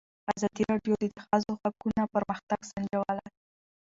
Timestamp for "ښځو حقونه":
1.27-2.01